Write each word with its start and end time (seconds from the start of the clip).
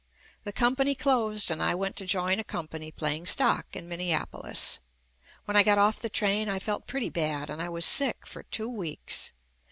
The 0.45 0.51
company 0.51 0.95
closed 0.95 1.51
and 1.51 1.61
I 1.61 1.75
went 1.75 1.95
to 1.97 2.07
join 2.07 2.39
a 2.39 2.43
company 2.43 2.91
playing 2.91 3.27
stock 3.27 3.75
in 3.75 3.87
Minneapolis. 3.87 4.79
When 5.45 5.55
I 5.55 5.61
got 5.61 5.77
off 5.77 5.99
the 5.99 6.09
train 6.09 6.49
I 6.49 6.57
felt 6.57 6.87
pretty 6.87 7.11
bad, 7.11 7.51
and 7.51 7.61
I 7.61 7.69
was 7.69 7.85
sick 7.85 8.25
for 8.25 8.41
two 8.41 8.67
weeks. 8.67 9.33